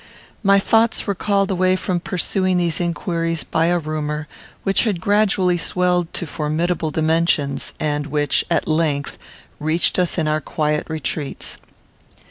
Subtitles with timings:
[0.41, 4.27] My thoughts were called away from pursuing these inquiries by a rumour,
[4.63, 9.19] which had gradually swelled to formidable dimensions; and which, at length,
[9.59, 11.59] reached us in our quiet retreats.